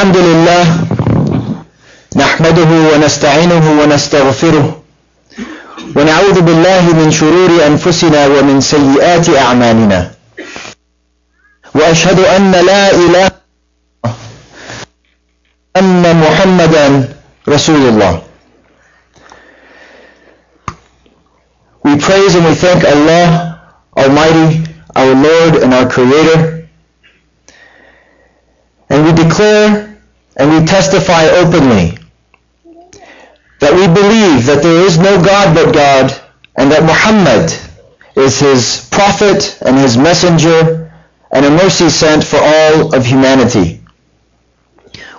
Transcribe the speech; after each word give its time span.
الحمد 0.00 0.16
لله 0.16 0.64
نحمده 2.16 2.70
ونستعينه 2.92 3.64
ونستغفره 3.80 4.82
ونعوذ 5.96 6.40
بالله 6.40 6.82
من 7.00 7.10
شرور 7.10 7.66
أنفسنا 7.66 8.26
ومن 8.26 8.60
سيئات 8.60 9.28
أعمالنا 9.30 10.10
وأشهد 11.74 12.20
أن 12.20 12.50
لا 12.52 12.90
إله 12.90 13.30
أن 15.76 16.02
محمدا 16.24 16.86
رسول 17.48 17.82
الله 17.88 18.22
We 21.84 21.96
praise 21.98 22.34
and 22.36 22.46
we 22.46 22.54
thank 22.54 22.84
Allah 22.84 23.60
Almighty, 23.98 24.64
our 24.96 25.12
Lord 25.14 25.56
and 25.62 25.74
our 25.74 25.86
Creator. 25.90 26.56
And 28.88 29.04
we 29.04 29.12
declare 29.12 29.89
and 30.40 30.50
we 30.50 30.66
testify 30.66 31.26
openly 31.26 31.98
that 33.60 33.74
we 33.74 33.86
believe 33.86 34.46
that 34.46 34.62
there 34.62 34.86
is 34.86 34.96
no 34.96 35.22
God 35.22 35.54
but 35.54 35.74
God 35.74 36.18
and 36.56 36.72
that 36.72 36.82
Muhammad 36.82 37.52
is 38.16 38.40
his 38.40 38.88
prophet 38.90 39.58
and 39.60 39.76
his 39.76 39.98
messenger 39.98 40.90
and 41.30 41.44
a 41.44 41.50
mercy 41.50 41.90
sent 41.90 42.24
for 42.24 42.38
all 42.38 42.94
of 42.94 43.04
humanity. 43.04 43.82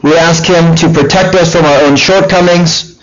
We 0.02 0.18
ask 0.18 0.44
him 0.44 0.76
to 0.78 0.90
protect 0.90 1.36
us 1.36 1.52
from 1.52 1.66
our 1.66 1.82
own 1.84 1.96
shortcomings 1.98 3.00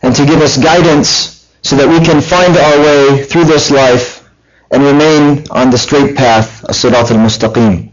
and 0.00 0.16
to 0.16 0.24
give 0.24 0.40
us 0.40 0.56
guidance 0.56 1.46
so 1.60 1.76
that 1.76 1.86
we 1.86 2.02
can 2.02 2.22
find 2.22 2.56
our 2.56 2.78
way 2.80 3.24
through 3.24 3.44
this 3.44 3.70
life 3.70 4.26
and 4.70 4.82
remain 4.82 5.44
on 5.50 5.68
the 5.70 5.76
straight 5.76 6.16
path, 6.16 6.64
as-sirat 6.66 7.10
al-mustaqim. 7.10 7.90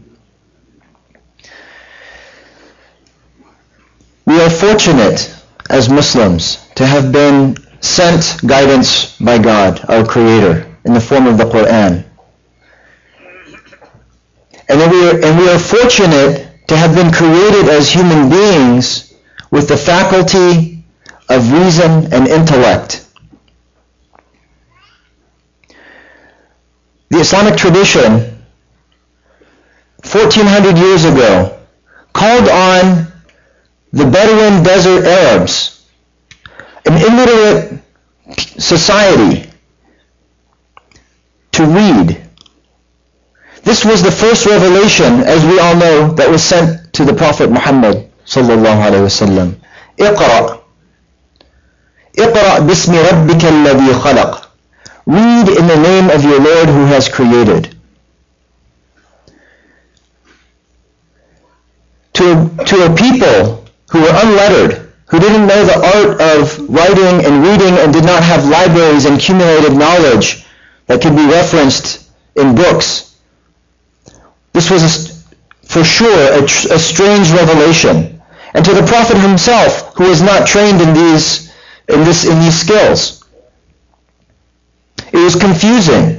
We 4.36 4.42
are 4.42 4.50
fortunate 4.50 5.34
as 5.70 5.88
Muslims 5.88 6.58
to 6.74 6.84
have 6.84 7.10
been 7.10 7.56
sent 7.80 8.36
guidance 8.46 9.16
by 9.16 9.38
God, 9.38 9.82
our 9.88 10.04
Creator, 10.04 10.76
in 10.84 10.92
the 10.92 11.00
form 11.00 11.26
of 11.26 11.38
the 11.38 11.44
Quran. 11.44 12.04
And 14.68 14.92
we 14.92 15.08
are, 15.08 15.24
and 15.24 15.38
we 15.38 15.48
are 15.48 15.58
fortunate 15.58 16.68
to 16.68 16.76
have 16.76 16.94
been 16.94 17.10
created 17.10 17.70
as 17.70 17.90
human 17.90 18.28
beings 18.28 19.14
with 19.50 19.68
the 19.68 19.76
faculty 19.78 20.84
of 21.30 21.50
reason 21.50 22.12
and 22.12 22.28
intellect. 22.28 23.08
The 27.08 27.20
Islamic 27.20 27.56
tradition, 27.56 28.44
1400 30.04 30.76
years 30.76 31.06
ago, 31.06 31.58
called 32.12 32.50
on 32.50 33.15
the 33.93 34.05
Bedouin 34.05 34.63
desert 34.63 35.05
Arabs, 35.05 35.85
an 36.85 36.93
illiterate 36.93 37.81
society, 38.57 39.49
to 41.51 41.65
read. 41.65 42.21
This 43.63 43.85
was 43.85 44.01
the 44.01 44.11
first 44.11 44.45
revelation, 44.45 45.21
as 45.21 45.45
we 45.45 45.59
all 45.59 45.75
know, 45.75 46.13
that 46.13 46.29
was 46.29 46.43
sent 46.43 46.93
to 46.93 47.05
the 47.05 47.13
Prophet 47.13 47.51
Muhammad 47.51 48.09
sallallahu 48.25 48.81
alaihi 48.81 49.05
wasallam. 49.05 49.55
اقرأ 49.99 50.61
اقرأ 52.19 52.59
باسم 52.59 52.95
ربك 52.95 53.45
الذي 53.45 53.93
خلق 53.93 54.47
Read 55.07 55.49
in 55.49 55.67
the 55.67 55.77
name 55.77 56.09
of 56.09 56.23
your 56.23 56.39
Lord 56.39 56.69
who 56.69 56.85
has 56.85 57.09
created. 57.09 57.75
To, 62.13 62.49
to 62.65 62.85
a 62.85 62.95
people 62.95 63.64
who 63.90 64.00
were 64.00 64.12
unlettered, 64.12 64.92
who 65.06 65.20
didn't 65.20 65.46
know 65.46 65.64
the 65.64 65.78
art 65.78 66.20
of 66.20 66.68
writing 66.68 67.24
and 67.24 67.46
reading 67.46 67.78
and 67.78 67.92
did 67.92 68.04
not 68.04 68.22
have 68.22 68.48
libraries 68.48 69.04
and 69.04 69.16
accumulated 69.16 69.72
knowledge 69.76 70.44
that 70.86 71.00
could 71.00 71.14
be 71.14 71.26
referenced 71.26 72.10
in 72.34 72.54
books. 72.54 73.16
This 74.52 74.70
was 74.70 74.82
a, 74.82 75.66
for 75.66 75.84
sure 75.84 76.32
a, 76.32 76.44
a 76.44 76.78
strange 76.78 77.30
revelation. 77.30 78.20
And 78.54 78.64
to 78.64 78.72
the 78.72 78.86
Prophet 78.86 79.18
himself, 79.18 79.94
who 79.96 80.08
was 80.08 80.22
not 80.22 80.46
trained 80.46 80.80
in 80.80 80.94
these, 80.94 81.52
in 81.88 82.04
this, 82.04 82.24
in 82.24 82.38
these 82.40 82.58
skills. 82.58 83.24
It 85.12 85.18
was 85.18 85.36
confusing. 85.36 86.18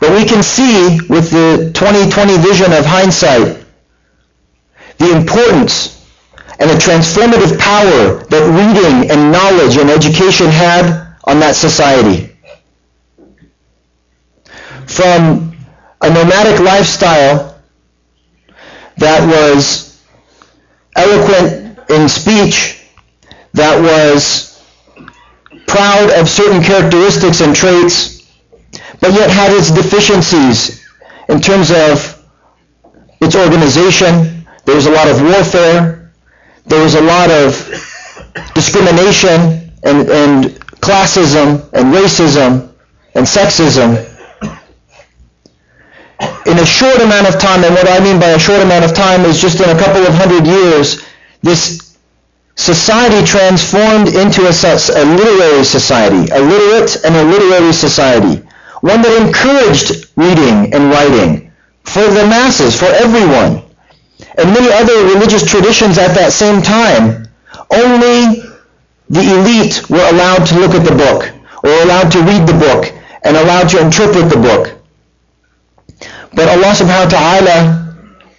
But 0.00 0.10
we 0.10 0.24
can 0.24 0.42
see 0.42 0.98
with 1.08 1.30
the 1.30 1.70
2020 1.74 2.38
vision 2.38 2.72
of 2.72 2.84
hindsight 2.84 3.64
the 4.98 5.14
importance 5.14 5.95
and 6.58 6.70
the 6.70 6.74
transformative 6.74 7.58
power 7.58 8.24
that 8.30 8.44
reading 8.48 9.10
and 9.10 9.32
knowledge 9.32 9.76
and 9.76 9.90
education 9.90 10.46
had 10.46 11.14
on 11.24 11.40
that 11.40 11.54
society. 11.54 12.32
From 14.86 15.56
a 16.00 16.08
nomadic 16.08 16.60
lifestyle 16.60 17.60
that 18.96 19.26
was 19.26 20.02
eloquent 20.96 21.78
in 21.90 22.08
speech, 22.08 22.82
that 23.52 23.80
was 23.80 24.62
proud 25.66 26.10
of 26.10 26.28
certain 26.28 26.62
characteristics 26.62 27.40
and 27.40 27.54
traits, 27.54 28.30
but 29.00 29.12
yet 29.12 29.30
had 29.30 29.52
its 29.52 29.70
deficiencies 29.70 30.86
in 31.28 31.40
terms 31.40 31.70
of 31.70 32.24
its 33.20 33.34
organization. 33.34 34.46
There 34.64 34.74
was 34.74 34.86
a 34.86 34.90
lot 34.90 35.08
of 35.08 35.20
warfare. 35.22 35.95
There 36.66 36.82
was 36.82 36.94
a 36.94 37.00
lot 37.00 37.30
of 37.30 37.54
discrimination 38.54 39.70
and, 39.84 40.08
and 40.10 40.44
classism 40.80 41.72
and 41.72 41.94
racism 41.94 42.72
and 43.14 43.26
sexism. 43.26 44.12
In 46.46 46.58
a 46.58 46.66
short 46.66 47.00
amount 47.00 47.28
of 47.28 47.38
time, 47.40 47.64
and 47.64 47.74
what 47.74 47.88
I 47.88 48.00
mean 48.00 48.20
by 48.20 48.30
a 48.30 48.38
short 48.38 48.60
amount 48.62 48.84
of 48.84 48.94
time 48.94 49.22
is 49.22 49.40
just 49.40 49.60
in 49.60 49.68
a 49.68 49.78
couple 49.78 50.06
of 50.06 50.14
hundred 50.14 50.46
years, 50.46 51.04
this 51.42 51.96
society 52.54 53.24
transformed 53.26 54.08
into 54.08 54.42
a, 54.42 54.52
a 54.52 55.04
literary 55.16 55.64
society, 55.64 56.30
a 56.32 56.40
literate 56.40 57.04
and 57.04 57.16
a 57.16 57.24
literary 57.24 57.72
society 57.72 58.46
one 58.80 59.02
that 59.02 59.26
encouraged 59.26 60.10
reading 60.16 60.72
and 60.74 60.90
writing 60.90 61.52
for 61.84 62.02
the 62.02 62.26
masses, 62.26 62.78
for 62.78 62.86
everyone 62.86 63.62
And 64.37 64.53
many 64.53 64.71
other 64.71 65.03
religious 65.13 65.45
traditions 65.49 65.97
at 65.97 66.13
that 66.15 66.31
same 66.31 66.61
time, 66.61 67.27
only 67.71 68.43
the 69.09 69.23
elite 69.35 69.89
were 69.89 70.07
allowed 70.09 70.45
to 70.47 70.59
look 70.59 70.71
at 70.73 70.85
the 70.85 70.95
book, 70.95 71.29
or 71.63 71.69
allowed 71.83 72.11
to 72.11 72.19
read 72.21 72.47
the 72.47 72.53
book, 72.53 72.93
and 73.23 73.35
allowed 73.37 73.69
to 73.69 73.81
interpret 73.81 74.29
the 74.29 74.37
book. 74.39 74.77
But 76.33 76.47
Allah 76.47 76.71
subhanahu 76.73 77.05
wa 77.05 77.09
ta'ala 77.09 77.81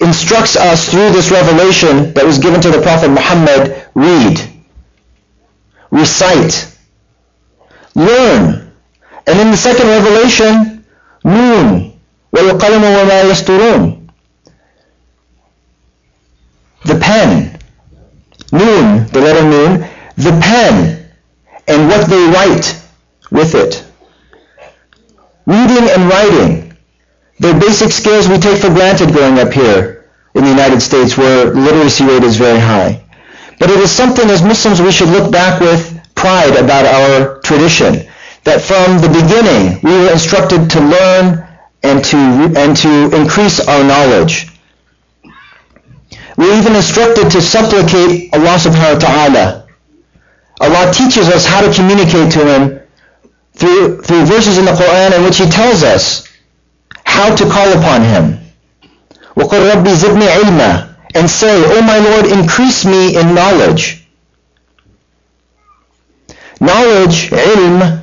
instructs 0.00 0.56
us 0.56 0.88
through 0.90 1.10
this 1.10 1.30
revelation 1.30 2.12
that 2.14 2.24
was 2.24 2.38
given 2.38 2.60
to 2.62 2.70
the 2.70 2.80
Prophet 2.80 3.08
Muhammad, 3.08 3.86
read, 3.94 4.40
recite, 5.90 6.66
learn, 7.94 8.72
and 9.26 9.38
in 9.38 9.50
the 9.50 9.56
second 9.56 9.86
revelation, 9.86 10.84
Noon, 11.24 11.92
وَالْقَلَمُ 12.34 12.82
وَمَا 12.82 13.30
يَسْطُرُونَ 13.30 14.05
the 16.85 16.99
pen, 16.99 17.59
Noon, 18.51 19.07
the 19.07 19.21
letter 19.21 19.43
Noon, 19.43 19.88
the 20.15 20.39
pen, 20.41 21.09
and 21.67 21.88
what 21.89 22.09
they 22.09 22.23
write 22.27 22.81
with 23.31 23.55
it. 23.55 23.83
Reading 25.45 25.89
and 25.89 26.09
writing, 26.09 26.77
they're 27.39 27.59
basic 27.59 27.91
skills 27.91 28.27
we 28.27 28.38
take 28.38 28.61
for 28.61 28.69
granted 28.69 29.11
growing 29.11 29.39
up 29.39 29.53
here 29.53 30.09
in 30.35 30.43
the 30.43 30.49
United 30.49 30.81
States 30.81 31.17
where 31.17 31.53
literacy 31.53 32.05
rate 32.05 32.23
is 32.23 32.38
very 32.38 32.59
high. 32.59 33.03
But 33.59 33.69
it 33.69 33.79
is 33.79 33.91
something 33.91 34.29
as 34.29 34.44
Muslims 34.44 34.81
we 34.81 34.91
should 34.91 35.09
look 35.09 35.31
back 35.31 35.59
with 35.59 36.00
pride 36.15 36.56
about 36.56 36.85
our 36.85 37.39
tradition 37.41 38.07
that 38.44 38.62
from 38.62 38.97
the 39.00 39.09
beginning 39.09 39.79
we 39.83 39.91
were 39.91 40.12
instructed 40.12 40.69
to 40.69 40.79
learn 40.79 41.47
and 41.83 42.03
to, 42.06 42.18
and 42.57 42.75
to 42.77 43.15
increase 43.15 43.59
our 43.59 43.83
knowledge. 43.83 44.47
We 46.37 46.49
were 46.49 46.54
even 46.56 46.75
instructed 46.76 47.31
to 47.31 47.40
supplicate 47.40 48.32
Allah 48.34 48.56
subhanahu 48.58 48.94
wa 48.94 49.00
ta'ala. 49.00 49.66
Allah 50.60 50.93
teaches 50.93 51.28
us 51.28 51.44
how 51.46 51.60
to 51.60 51.72
communicate 51.72 52.32
to 52.32 52.44
Him 52.44 52.81
through, 53.54 54.02
through 54.02 54.25
verses 54.26 54.58
in 54.58 54.64
the 54.64 54.72
Quran 54.72 55.16
in 55.16 55.25
which 55.25 55.38
He 55.38 55.46
tells 55.46 55.82
us 55.82 56.28
how 57.04 57.34
to 57.34 57.44
call 57.49 57.69
upon 57.72 58.02
Him. 58.02 58.38
وَقُلْ 59.37 59.72
رَبِّ 59.72 59.84
زِدْنِي 59.84 60.28
عِلْمًا 60.28 60.94
And 61.14 61.28
say, 61.28 61.62
O 61.64 61.82
my 61.82 61.99
Lord, 61.99 62.26
increase 62.26 62.84
me 62.84 63.16
in 63.16 63.34
knowledge. 63.34 64.06
Knowledge, 66.60 67.31
ilm, 67.31 68.02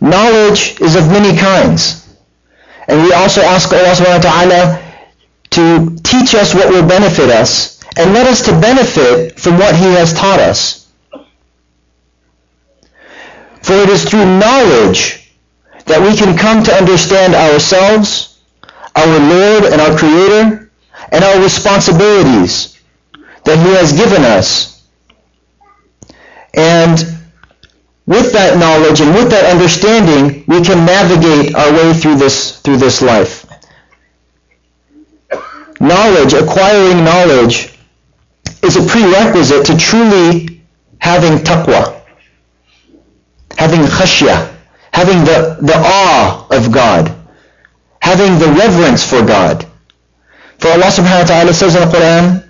Knowledge 0.00 0.80
is 0.80 0.94
of 0.96 1.08
many 1.10 1.36
kinds. 1.36 2.06
And 2.86 3.02
we 3.02 3.12
also 3.12 3.40
ask 3.42 3.72
Allah 3.72 3.92
subhanahu 3.94 4.24
wa 4.24 4.30
ta'ala 4.30 4.82
to 5.50 5.91
teach 6.13 6.35
us 6.35 6.53
what 6.53 6.69
will 6.69 6.87
benefit 6.87 7.29
us 7.29 7.81
and 7.97 8.13
led 8.13 8.27
us 8.27 8.45
to 8.45 8.51
benefit 8.59 9.39
from 9.39 9.57
what 9.57 9.75
he 9.75 9.85
has 9.93 10.13
taught 10.13 10.39
us. 10.39 10.91
For 13.61 13.73
it 13.73 13.89
is 13.89 14.07
through 14.07 14.25
knowledge 14.25 15.31
that 15.85 16.01
we 16.01 16.15
can 16.15 16.37
come 16.37 16.63
to 16.63 16.73
understand 16.73 17.33
ourselves, 17.33 18.41
our 18.95 19.19
Lord 19.19 19.63
and 19.71 19.81
our 19.81 19.97
Creator, 19.97 20.71
and 21.11 21.23
our 21.23 21.41
responsibilities 21.41 22.79
that 23.45 23.57
he 23.57 23.73
has 23.73 23.93
given 23.93 24.23
us. 24.23 24.83
And 26.53 26.99
with 28.05 28.33
that 28.33 28.57
knowledge 28.59 29.01
and 29.01 29.13
with 29.15 29.29
that 29.31 29.49
understanding, 29.51 30.43
we 30.47 30.61
can 30.61 30.85
navigate 30.85 31.55
our 31.55 31.71
way 31.71 31.93
through 31.93 32.15
this, 32.15 32.59
through 32.59 32.77
this 32.77 33.01
life 33.01 33.42
Knowledge, 35.80 36.32
acquiring 36.34 37.04
knowledge, 37.04 37.72
is 38.62 38.76
a 38.76 38.82
prerequisite 38.86 39.66
to 39.66 39.76
truly 39.76 40.60
having 41.00 41.38
taqwa, 41.38 42.00
having 43.56 43.80
khashya, 43.82 44.54
having 44.92 45.24
the, 45.24 45.56
the 45.60 45.74
awe 45.76 46.46
of 46.50 46.72
God, 46.72 47.14
having 48.02 48.38
the 48.38 48.48
reverence 48.48 49.08
for 49.08 49.24
God. 49.24 49.64
For 50.58 50.68
Allah 50.68 50.90
subhanahu 50.90 51.22
wa 51.22 51.26
ta'ala 51.26 51.54
says 51.54 51.76
in 51.76 51.88
the 51.88 51.96
Quran, 51.96 52.48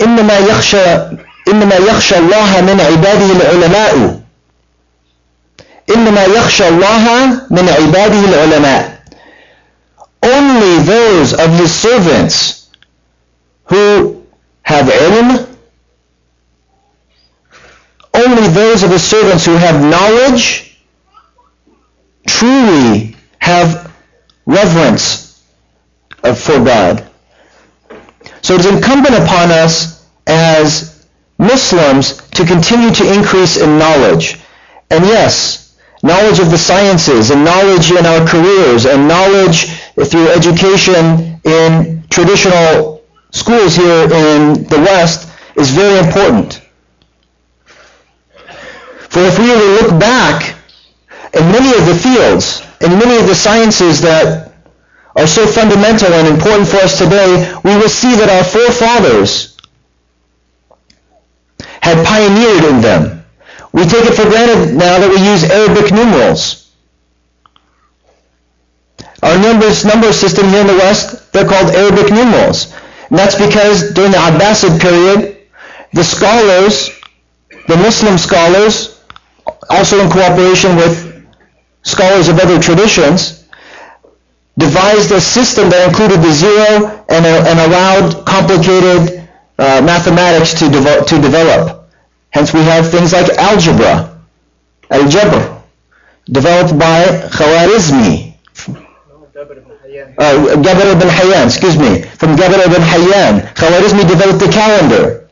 إنما 0.00 0.38
يخشى 0.38 1.18
إنما 1.48 1.74
يخشى 1.76 2.18
الله 2.18 2.60
من 2.60 2.80
عباده 2.80 3.32
العلماء 3.32 4.20
إنما 5.96 6.24
يخشى 6.24 6.68
الله 6.68 7.04
من 7.50 7.68
عباده 7.68 8.20
العلماء 8.28 8.95
only 10.23 10.83
those 10.83 11.33
of 11.33 11.51
his 11.51 11.73
servants 11.73 12.69
who 13.65 14.25
have 14.63 14.87
ilm, 14.87 15.47
only 18.13 18.47
those 18.49 18.83
of 18.83 18.91
his 18.91 19.03
servants 19.03 19.45
who 19.45 19.53
have 19.53 19.81
knowledge 19.81 20.77
truly 22.25 23.15
have 23.39 23.93
reverence 24.45 25.43
for 26.21 26.63
God. 26.63 27.07
So 28.41 28.55
it 28.55 28.61
is 28.61 28.65
incumbent 28.65 29.15
upon 29.15 29.51
us 29.51 30.05
as 30.25 31.05
Muslims 31.37 32.17
to 32.31 32.45
continue 32.45 32.91
to 32.91 33.13
increase 33.13 33.57
in 33.57 33.77
knowledge. 33.77 34.39
And 34.89 35.05
yes, 35.05 35.77
knowledge 36.01 36.39
of 36.39 36.49
the 36.49 36.57
sciences 36.57 37.31
and 37.31 37.43
knowledge 37.43 37.91
in 37.91 38.05
our 38.05 38.27
careers 38.27 38.85
and 38.85 39.07
knowledge 39.07 39.76
through 40.05 40.29
education 40.29 41.39
in 41.43 42.03
traditional 42.09 43.03
schools 43.31 43.75
here 43.75 44.03
in 44.03 44.63
the 44.65 44.77
West 44.85 45.29
is 45.55 45.71
very 45.71 46.05
important. 46.05 46.61
For 49.09 49.21
if 49.21 49.39
we 49.39 49.47
to 49.47 49.81
look 49.81 49.99
back 49.99 50.55
in 51.33 51.51
many 51.51 51.69
of 51.77 51.85
the 51.85 51.95
fields, 51.95 52.61
in 52.81 52.91
many 52.99 53.17
of 53.17 53.27
the 53.27 53.35
sciences 53.35 54.01
that 54.01 54.53
are 55.15 55.27
so 55.27 55.47
fundamental 55.47 56.13
and 56.13 56.27
important 56.27 56.67
for 56.67 56.77
us 56.77 56.97
today, 56.99 57.51
we 57.63 57.75
will 57.75 57.89
see 57.89 58.13
that 58.15 58.29
our 58.29 58.43
forefathers 58.43 59.57
had 61.81 62.05
pioneered 62.05 62.65
in 62.65 62.81
them. 62.81 63.25
We 63.71 63.83
take 63.85 64.05
it 64.05 64.13
for 64.13 64.29
granted 64.29 64.75
now 64.75 64.99
that 64.99 65.09
we 65.09 65.17
use 65.27 65.43
Arabic 65.43 65.91
numerals. 65.91 66.66
Our 69.27 69.37
numbers, 69.39 69.83
number 69.83 70.13
system 70.13 70.47
here 70.47 70.61
in 70.61 70.67
the 70.67 70.75
West, 70.75 71.33
they're 71.33 71.47
called 71.47 71.75
Arabic 71.75 72.11
numerals. 72.13 72.71
And 73.09 73.19
that's 73.19 73.35
because 73.35 73.91
during 73.91 74.11
the 74.11 74.17
Abbasid 74.17 74.79
period, 74.79 75.37
the 75.91 76.03
scholars, 76.03 76.89
the 77.67 77.75
Muslim 77.75 78.17
scholars, 78.17 79.03
also 79.69 79.99
in 79.99 80.09
cooperation 80.09 80.77
with 80.77 81.25
scholars 81.83 82.29
of 82.29 82.39
other 82.39 82.57
traditions, 82.61 83.45
devised 84.57 85.11
a 85.11 85.19
system 85.19 85.69
that 85.71 85.89
included 85.89 86.21
the 86.21 86.31
zero 86.31 87.05
and, 87.09 87.25
and 87.25 87.59
allowed 87.67 88.25
complicated 88.25 89.27
uh, 89.59 89.81
mathematics 89.83 90.53
to, 90.53 90.65
devo- 90.65 91.05
to 91.05 91.21
develop. 91.21 91.89
Hence 92.29 92.53
we 92.53 92.61
have 92.61 92.89
things 92.89 93.11
like 93.11 93.29
algebra, 93.31 94.21
al-jabr, 94.89 95.61
developed 96.31 96.79
by 96.79 97.03
Khawarizmi. 97.29 98.26
Uh, 99.37 99.43
Gabr 100.63 100.93
ibn 100.93 101.07
Hayyan, 101.07 101.45
excuse 101.45 101.77
me, 101.77 102.01
from 102.01 102.35
Gabr 102.35 102.57
ibn 102.65 102.81
Hayyan. 102.81 103.53
Khawarizmi 103.53 104.07
developed 104.07 104.39
the 104.39 104.51
calendar. 104.51 105.29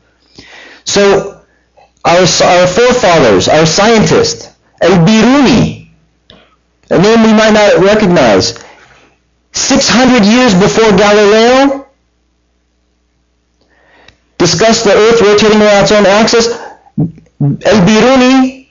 So 0.84 1.42
our, 2.04 2.20
our 2.20 2.66
forefathers, 2.68 3.48
our 3.48 3.66
scientists, 3.66 4.54
Al-Biruni, 4.80 5.90
a 6.90 6.98
name 6.98 7.22
we 7.24 7.32
might 7.32 7.50
not 7.50 7.82
recognize, 7.82 8.62
600 9.52 10.24
years 10.24 10.54
before 10.54 10.96
Galileo, 10.96 11.88
discussed 14.38 14.84
the 14.84 14.92
earth 14.92 15.20
rotating 15.20 15.60
around 15.60 15.82
its 15.82 15.90
own 15.90 16.06
axis, 16.06 16.46
Al-Biruni 17.40 18.68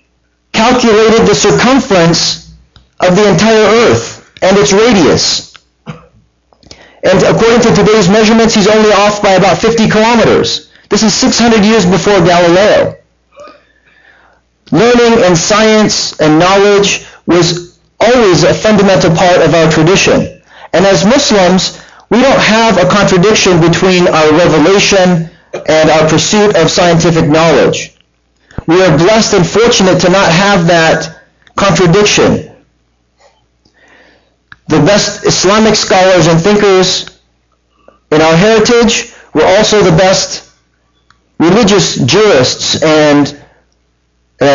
calculated 0.53 1.27
the 1.27 1.35
circumference 1.35 2.53
of 3.01 3.17
the 3.17 3.29
entire 3.29 3.65
Earth 3.89 4.24
and 4.45 4.57
its 4.57 4.71
radius. 4.71 5.53
And 5.87 7.21
according 7.23 7.61
to 7.61 7.75
today's 7.75 8.09
measurements, 8.09 8.53
he's 8.53 8.67
only 8.67 8.91
off 8.91 9.21
by 9.21 9.31
about 9.33 9.57
50 9.57 9.89
kilometers. 9.89 10.71
This 10.89 11.03
is 11.03 11.13
600 11.13 11.63
years 11.63 11.85
before 11.85 12.19
Galileo. 12.19 12.97
Learning 14.71 15.23
and 15.23 15.37
science 15.37 16.19
and 16.19 16.39
knowledge 16.39 17.05
was 17.25 17.79
always 17.99 18.43
a 18.43 18.53
fundamental 18.53 19.15
part 19.15 19.41
of 19.41 19.53
our 19.53 19.69
tradition. 19.71 20.41
And 20.73 20.85
as 20.85 21.05
Muslims, 21.05 21.81
we 22.09 22.21
don't 22.21 22.39
have 22.39 22.77
a 22.77 22.89
contradiction 22.89 23.61
between 23.61 24.07
our 24.07 24.31
revelation 24.31 25.29
and 25.67 25.89
our 25.89 26.07
pursuit 26.09 26.55
of 26.55 26.69
scientific 26.69 27.29
knowledge. 27.29 27.95
We 28.67 28.81
are 28.83 28.97
blessed 28.97 29.33
and 29.35 29.47
fortunate 29.47 29.99
to 30.01 30.09
not 30.09 30.31
have 30.31 30.67
that 30.67 31.23
contradiction. 31.55 32.44
The 34.67 34.79
best 34.79 35.25
Islamic 35.25 35.75
scholars 35.75 36.27
and 36.27 36.39
thinkers 36.41 37.19
in 38.11 38.21
our 38.21 38.35
heritage 38.35 39.13
were 39.33 39.45
also 39.45 39.81
the 39.83 39.95
best 39.95 40.51
religious 41.39 41.97
jurists 42.05 42.81
and 42.81 43.41
uh, 44.41 44.45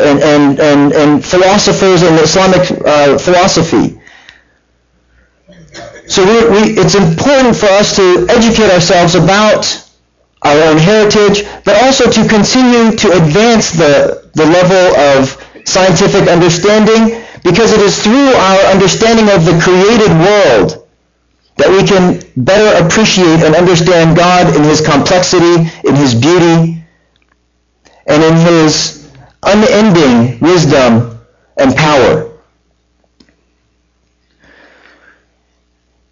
and, 0.00 0.20
and, 0.20 0.60
and, 0.60 0.92
and, 0.92 1.24
philosophers 1.24 2.02
in 2.02 2.14
Islamic 2.14 2.70
uh, 2.86 3.18
philosophy. 3.18 4.00
So 6.06 6.24
we, 6.24 6.48
we, 6.48 6.78
it's 6.80 6.94
important 6.94 7.54
for 7.54 7.66
us 7.66 7.96
to 7.96 8.26
educate 8.30 8.70
ourselves 8.72 9.14
about 9.14 9.66
our 10.40 10.56
own 10.70 10.78
heritage, 10.78 11.44
but 11.64 11.82
also 11.82 12.10
to 12.10 12.26
continue 12.26 12.96
to 12.96 13.12
advance 13.12 13.72
the, 13.72 14.30
the 14.32 14.46
level 14.46 14.96
of 14.96 15.36
scientific 15.66 16.28
understanding 16.28 17.25
because 17.46 17.72
it 17.72 17.80
is 17.80 18.02
through 18.02 18.32
our 18.34 18.58
understanding 18.72 19.30
of 19.30 19.44
the 19.44 19.56
created 19.62 20.10
world 20.10 20.84
that 21.58 21.70
we 21.70 21.86
can 21.86 22.20
better 22.36 22.84
appreciate 22.84 23.40
and 23.40 23.54
understand 23.54 24.16
God 24.16 24.56
in 24.56 24.64
his 24.64 24.80
complexity, 24.80 25.70
in 25.88 25.94
his 25.94 26.12
beauty, 26.12 26.84
and 28.08 28.22
in 28.24 28.36
his 28.36 29.08
unending 29.44 30.40
wisdom 30.40 31.20
and 31.56 31.74
power. 31.76 32.32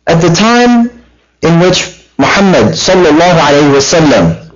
At 0.07 0.21
the 0.21 0.33
time 0.33 1.03
in 1.43 1.59
which 1.59 2.07
Muhammad 2.17 2.75
sallallahu 2.75 3.41
alayhi 3.41 3.75
wasallam, 3.75 4.55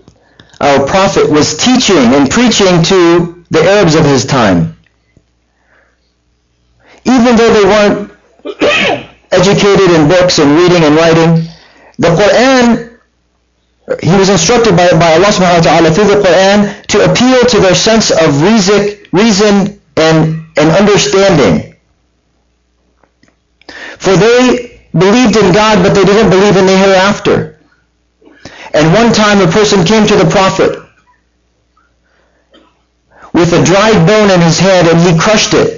our 0.61 0.87
prophet, 0.87 1.29
was 1.29 1.57
teaching 1.57 2.15
and 2.15 2.31
preaching 2.31 2.85
to 2.85 3.45
the 3.51 3.63
Arabs 3.65 3.97
of 3.97 4.05
his 4.05 4.25
time. 4.25 4.78
Even 7.29 7.37
though 7.37 7.53
they 7.53 7.65
weren't 7.65 8.11
educated 9.33 9.91
in 9.91 10.09
books 10.09 10.39
and 10.39 10.57
reading 10.57 10.83
and 10.83 10.97
writing, 10.97 11.45
the 11.99 12.09
Quran, 12.09 12.99
he 14.03 14.17
was 14.17 14.31
instructed 14.31 14.75
by, 14.75 14.89
by 14.93 15.13
Allah 15.13 15.27
subhanahu 15.27 15.61
wa 15.61 15.69
ta'ala 15.69 15.91
through 15.91 16.09
the 16.09 16.23
Quran 16.25 16.87
to 16.87 17.05
appeal 17.05 17.45
to 17.45 17.61
their 17.61 17.75
sense 17.75 18.11
of 18.11 18.41
reason, 18.41 18.97
reason 19.13 19.79
and, 19.97 20.47
and 20.57 20.71
understanding. 20.73 21.77
For 23.99 24.17
they 24.17 24.81
believed 24.97 25.37
in 25.37 25.53
God, 25.53 25.83
but 25.83 25.93
they 25.93 26.07
didn't 26.07 26.31
believe 26.31 26.57
in 26.57 26.65
the 26.65 26.79
hereafter. 26.79 27.61
And 28.73 28.95
one 28.95 29.13
time 29.13 29.47
a 29.47 29.53
person 29.53 29.85
came 29.85 30.07
to 30.07 30.17
the 30.17 30.31
prophet 30.31 30.81
with 33.35 33.53
a 33.53 33.63
dried 33.63 34.07
bone 34.07 34.31
in 34.31 34.41
his 34.41 34.59
hand 34.59 34.89
and 34.89 34.99
he 35.01 35.19
crushed 35.19 35.53
it 35.53 35.78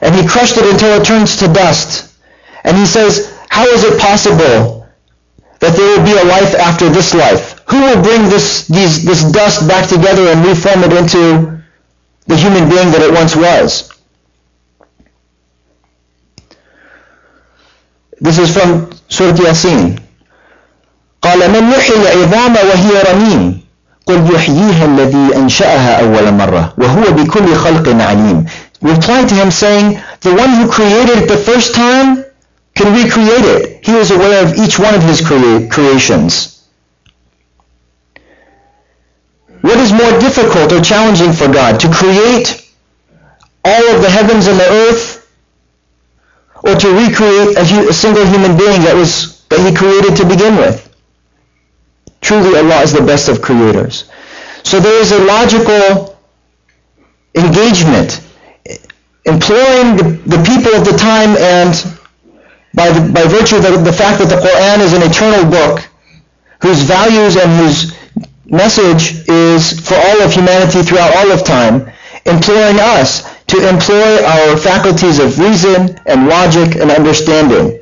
And 0.00 0.14
he 0.14 0.26
crushed 0.26 0.56
it 0.56 0.66
until 0.66 1.00
it 1.00 1.04
turns 1.04 1.36
to 1.38 1.48
dust. 1.48 2.14
And 2.64 2.76
he 2.76 2.86
says, 2.86 3.32
how 3.48 3.66
is 3.66 3.84
it 3.84 3.98
possible 4.00 4.76
that 5.60 5.76
there 5.76 5.98
will 5.98 6.04
be 6.04 6.12
a 6.12 6.24
life 6.24 6.54
after 6.54 6.88
this 6.88 7.14
life. 7.14 7.60
Who 7.68 7.80
will 7.80 8.02
bring 8.02 8.28
this, 8.28 8.66
these, 8.68 9.04
this 9.04 9.24
dust 9.24 9.66
back 9.66 9.88
together 9.88 10.28
and 10.28 10.44
reform 10.44 10.84
it 10.84 10.92
into 10.92 11.62
the 12.26 12.36
human 12.36 12.68
being 12.68 12.90
that 12.92 13.02
it 13.02 13.12
once 13.12 13.34
was? 13.34 13.92
This 18.20 18.38
is 18.38 18.52
from 18.52 18.90
Surah 19.08 19.34
Yasin. 19.36 20.02
قال 21.22 21.50
من 21.50 21.72
يحيي 21.72 21.96
العظام 21.96 22.54
وهي 22.54 23.02
رميم 23.12 23.60
قل 24.06 24.34
يحييها 24.34 24.84
الذي 24.84 25.36
أنشأها 25.36 26.00
أول 26.00 26.32
مرة 26.34 26.74
وهو 26.78 27.02
بكل 27.12 27.54
خلق 27.54 27.88
عليم 28.02 28.44
Reply 28.81 29.25
to 29.25 29.35
him 29.35 29.51
saying, 29.51 30.01
the 30.21 30.33
one 30.33 30.49
who 30.49 30.69
created 30.69 31.19
it 31.19 31.27
the 31.29 31.37
first 31.37 31.75
time 31.75 32.25
can 32.75 32.93
recreate 32.93 33.45
it. 33.45 33.85
He 33.85 33.93
is 33.93 34.11
aware 34.11 34.43
of 34.43 34.55
each 34.57 34.79
one 34.79 34.95
of 34.95 35.03
his 35.03 35.25
crea- 35.25 35.67
creations. 35.67 36.67
What 39.61 39.77
is 39.77 39.93
more 39.93 40.19
difficult 40.19 40.71
or 40.71 40.81
challenging 40.81 41.33
for 41.33 41.47
God? 41.47 41.79
To 41.81 41.89
create 41.91 42.67
all 43.63 43.95
of 43.95 44.01
the 44.01 44.09
heavens 44.09 44.47
and 44.47 44.59
the 44.59 44.67
earth 44.67 45.31
or 46.63 46.75
to 46.75 46.87
recreate 46.89 47.57
a, 47.57 47.63
hu- 47.63 47.89
a 47.89 47.93
single 47.93 48.25
human 48.25 48.57
being 48.57 48.81
that 48.81 48.95
was 48.95 49.41
that 49.49 49.59
he 49.59 49.75
created 49.75 50.15
to 50.15 50.25
begin 50.25 50.55
with? 50.55 50.87
Truly 52.21 52.57
Allah 52.57 52.81
is 52.81 52.93
the 52.93 53.01
best 53.01 53.29
of 53.29 53.41
creators. 53.41 54.09
So 54.63 54.79
there 54.79 54.99
is 55.01 55.11
a 55.11 55.19
logical 55.19 56.17
engagement, 57.35 58.21
imploring 59.24 59.96
the, 59.96 60.04
the 60.26 60.42
people 60.44 60.72
of 60.74 60.84
the 60.84 60.96
time 60.96 61.36
and 61.36 61.74
by, 62.74 62.90
the, 62.90 63.12
by 63.12 63.24
virtue 63.24 63.56
of 63.56 63.62
the, 63.62 63.78
the 63.78 63.92
fact 63.92 64.18
that 64.20 64.28
the 64.28 64.36
Quran 64.36 64.80
is 64.80 64.92
an 64.92 65.02
eternal 65.02 65.50
book 65.50 65.88
whose 66.62 66.82
values 66.82 67.36
and 67.36 67.50
whose 67.58 67.96
message 68.46 69.28
is 69.28 69.80
for 69.80 69.94
all 69.94 70.22
of 70.22 70.32
humanity 70.32 70.82
throughout 70.82 71.14
all 71.16 71.32
of 71.32 71.44
time, 71.44 71.90
imploring 72.26 72.78
us 72.80 73.22
to 73.46 73.68
employ 73.68 74.24
our 74.24 74.56
faculties 74.56 75.18
of 75.18 75.38
reason 75.38 75.98
and 76.06 76.28
logic 76.28 76.76
and 76.76 76.90
understanding. 76.90 77.80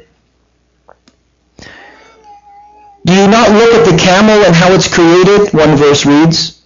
Do 3.07 3.13
you 3.13 3.29
not 3.29 3.51
look 3.51 3.75
at 3.75 3.91
the 3.91 3.99
camel 3.99 4.45
and 4.45 4.55
how 4.55 4.73
it's 4.73 4.93
created? 4.93 5.53
One 5.53 5.77
verse 5.77 6.07
reads. 6.07 6.61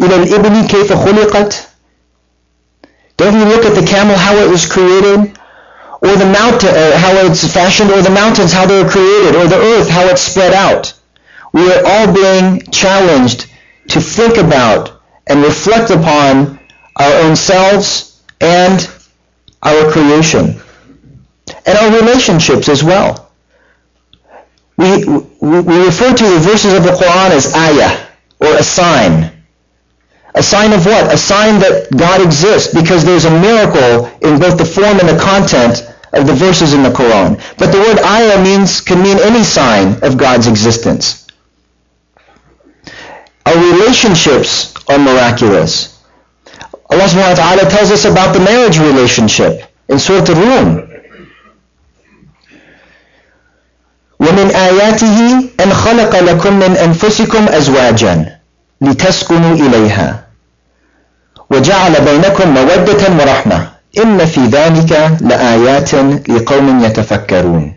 إلى 0.00 0.16
الإبل 0.16 0.66
كيف 0.68 0.92
خلقت 0.92 1.67
don't 3.19 3.35
you 3.35 3.45
look 3.45 3.65
at 3.65 3.75
the 3.75 3.85
camel 3.85 4.15
how 4.17 4.35
it 4.37 4.49
was 4.49 4.65
created? 4.65 5.37
Or 6.01 6.15
the 6.15 6.25
mountain, 6.25 6.69
uh, 6.69 6.97
how 6.97 7.13
it's 7.27 7.45
fashioned, 7.53 7.91
or 7.91 8.01
the 8.01 8.09
mountains 8.09 8.51
how 8.51 8.65
they 8.65 8.81
were 8.81 8.89
created, 8.89 9.35
or 9.35 9.47
the 9.47 9.57
earth 9.57 9.89
how 9.89 10.07
it's 10.07 10.21
spread 10.21 10.53
out. 10.53 10.93
We 11.53 11.71
are 11.71 11.83
all 11.85 12.13
being 12.13 12.61
challenged 12.71 13.51
to 13.89 14.01
think 14.01 14.37
about 14.37 15.01
and 15.27 15.43
reflect 15.43 15.91
upon 15.91 16.59
our 16.95 17.13
own 17.23 17.35
selves 17.35 18.23
and 18.41 18.89
our 19.61 19.91
creation. 19.91 20.59
And 21.65 21.77
our 21.77 21.91
relationships 21.99 22.69
as 22.69 22.83
well 22.83 23.29
we, 24.79 25.03
we, 25.05 25.59
we 25.59 25.85
refer 25.85 26.13
to 26.15 26.23
the 26.23 26.39
verses 26.39 26.73
of 26.73 26.83
the 26.83 26.91
Quran 26.91 27.31
as 27.31 27.53
ayah, 27.53 28.07
or 28.39 28.55
a 28.55 28.63
sign. 28.63 29.38
A 30.34 30.42
sign 30.42 30.72
of 30.72 30.84
what? 30.84 31.12
A 31.12 31.16
sign 31.16 31.60
that 31.60 31.88
God 31.96 32.20
exists, 32.20 32.74
because 32.74 33.04
there's 33.04 33.24
a 33.24 33.30
miracle 33.30 34.06
in 34.20 34.40
both 34.40 34.58
the 34.58 34.64
form 34.64 34.98
and 34.98 35.08
the 35.08 35.18
content 35.18 35.86
of 36.12 36.26
the 36.26 36.32
verses 36.32 36.74
in 36.74 36.82
the 36.82 36.90
Quran. 36.90 37.40
But 37.58 37.70
the 37.70 37.78
word 37.78 37.98
ayah 38.00 38.42
means, 38.42 38.80
can 38.80 39.02
mean 39.02 39.18
any 39.18 39.44
sign 39.44 40.02
of 40.02 40.16
God's 40.16 40.46
existence. 40.46 41.26
Our 43.46 43.56
relationships 43.56 44.74
are 44.88 44.98
miraculous. 44.98 46.02
Allah 46.90 47.04
subhanahu 47.04 47.38
wa 47.38 47.42
ta'ala 47.42 47.70
tells 47.70 47.90
us 47.90 48.04
about 48.04 48.32
the 48.32 48.40
marriage 48.40 48.78
relationship 48.78 49.62
in 49.88 49.98
Surah 49.98 50.24
Al-Rum. 50.26 50.90
ومن 54.20 54.50
آياته 54.50 55.18
أن 55.60 55.72
خلق 55.72 56.20
لكم 56.20 56.52
من 56.58 56.76
أنفسكم 56.76 57.48
أزواجا 57.48 58.37
لتسكنوا 58.80 59.54
إليها 59.54 60.24
وجعل 61.50 61.92
بينكم 62.04 62.54
مودة 62.54 63.02
ورحمة 63.20 63.68
إن 63.98 64.26
في 64.26 64.40
ذلك 64.46 65.16
لآيات 65.20 65.94
لقوم 66.28 66.84
يتفكرون 66.84 67.74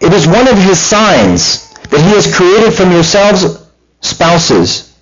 It 0.00 0.12
is 0.12 0.26
one 0.26 0.48
of 0.48 0.58
his 0.58 0.80
signs 0.80 1.68
that 1.90 2.00
he 2.00 2.10
has 2.10 2.34
created 2.34 2.74
from 2.74 2.90
yourselves 2.90 3.58
spouses 4.00 4.92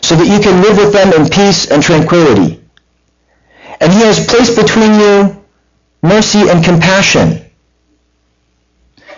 so 0.00 0.16
that 0.16 0.26
you 0.26 0.40
can 0.40 0.62
live 0.62 0.78
with 0.78 0.92
them 0.92 1.12
in 1.12 1.28
peace 1.28 1.70
and 1.70 1.82
tranquility. 1.82 2.60
And 3.80 3.92
he 3.92 4.00
has 4.00 4.26
placed 4.26 4.56
between 4.56 4.94
you 4.98 5.44
mercy 6.02 6.48
and 6.48 6.64
compassion 6.64 7.46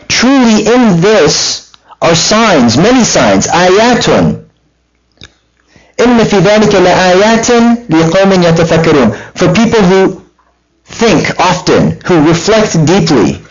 Truly 0.08 0.66
in 0.66 1.00
this 1.00 1.72
are 2.02 2.14
signs, 2.14 2.76
many 2.76 3.04
signs, 3.04 3.46
ayatun. 3.46 4.41
إن 6.02 6.24
في 6.24 6.38
ذلك 6.38 6.74
لآيات 6.74 7.50
لقوم 7.90 8.42
يتفكرون. 8.42 9.16
For 9.34 9.52
people 9.52 9.82
who 9.82 10.22
think 10.84 11.38
often, 11.40 12.00
who 12.06 12.28
reflect 12.28 12.72
deeply. 12.86 13.42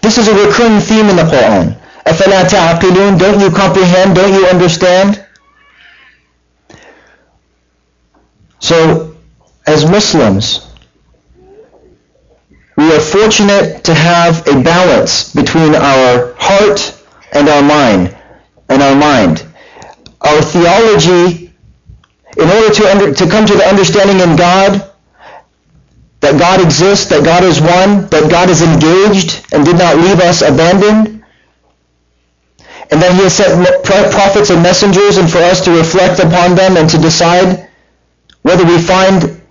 This 0.00 0.18
is 0.18 0.28
a 0.28 0.34
recurring 0.46 0.80
theme 0.80 1.08
in 1.08 1.16
the 1.16 1.24
Quran. 1.24 1.76
أفلا 2.06 2.42
تعقلون? 2.48 3.18
Don't 3.18 3.40
you 3.40 3.50
comprehend? 3.50 4.14
Don't 4.14 4.32
you 4.32 4.46
understand? 4.46 5.24
So, 8.60 9.16
as 9.66 9.84
Muslims, 9.88 10.66
we 12.76 12.94
are 12.94 13.00
fortunate 13.00 13.84
to 13.84 13.94
have 13.94 14.46
a 14.46 14.62
balance 14.62 15.32
between 15.32 15.74
our 15.74 16.34
heart 16.38 16.94
and 17.32 17.48
our 17.48 17.62
mind 17.62 18.16
and 18.68 18.82
our 18.82 18.94
mind. 18.94 19.46
Our 20.21 20.41
theology, 20.41 21.53
in 22.37 22.49
order 22.49 22.73
to, 22.73 22.91
under, 22.91 23.13
to 23.13 23.29
come 23.29 23.45
to 23.45 23.55
the 23.55 23.65
understanding 23.65 24.19
in 24.19 24.35
God 24.35 24.91
that 26.21 26.37
God 26.39 26.61
exists, 26.61 27.09
that 27.09 27.25
God 27.25 27.43
is 27.43 27.59
one, 27.59 28.07
that 28.09 28.29
God 28.29 28.49
is 28.49 28.61
engaged 28.61 29.45
and 29.51 29.65
did 29.65 29.77
not 29.77 29.97
leave 29.97 30.19
us 30.19 30.41
abandoned, 30.41 31.23
and 32.91 33.01
that 33.01 33.13
he 33.13 33.23
has 33.23 33.33
sent 33.33 33.65
prophets 33.83 34.49
and 34.49 34.61
messengers 34.61 35.17
and 35.17 35.29
for 35.29 35.39
us 35.39 35.61
to 35.65 35.71
reflect 35.71 36.19
upon 36.19 36.55
them 36.55 36.77
and 36.77 36.89
to 36.89 36.97
decide 36.97 37.67
whether 38.43 38.65
we 38.65 38.77
find 38.77 39.41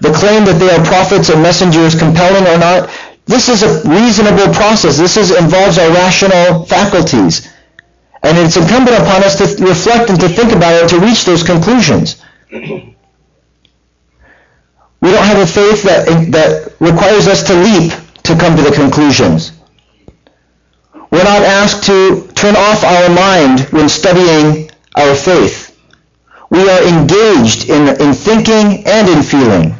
the 0.00 0.12
claim 0.12 0.44
that 0.44 0.58
they 0.60 0.70
are 0.70 0.84
prophets 0.84 1.28
and 1.30 1.42
messengers 1.42 1.98
compelling 1.98 2.46
or 2.46 2.58
not, 2.58 2.90
this 3.24 3.48
is 3.48 3.62
a 3.62 3.82
reasonable 3.88 4.52
process. 4.54 4.98
This 4.98 5.16
is, 5.16 5.34
involves 5.34 5.78
our 5.78 5.90
rational 5.90 6.64
faculties. 6.66 7.50
And 8.26 8.36
it's 8.38 8.56
incumbent 8.56 8.96
upon 8.98 9.22
us 9.22 9.38
to 9.38 9.64
reflect 9.64 10.10
and 10.10 10.18
to 10.18 10.28
think 10.28 10.50
about 10.50 10.74
it 10.82 10.88
to 10.88 10.98
reach 10.98 11.24
those 11.24 11.44
conclusions. 11.44 12.22
We 14.98 15.12
don't 15.12 15.24
have 15.24 15.38
a 15.38 15.46
faith 15.46 15.84
that, 15.84 16.06
that 16.32 16.72
requires 16.80 17.28
us 17.28 17.44
to 17.44 17.54
leap 17.54 17.92
to 18.24 18.34
come 18.34 18.56
to 18.56 18.62
the 18.62 18.72
conclusions. 18.72 19.52
We're 21.12 21.22
not 21.22 21.42
asked 21.42 21.84
to 21.84 22.26
turn 22.34 22.56
off 22.56 22.82
our 22.82 23.08
mind 23.10 23.60
when 23.70 23.88
studying 23.88 24.68
our 24.96 25.14
faith. 25.14 25.78
We 26.50 26.68
are 26.68 26.82
engaged 26.82 27.68
in, 27.70 27.88
in 28.00 28.14
thinking 28.14 28.84
and 28.86 29.08
in 29.08 29.22
feeling. 29.22 29.76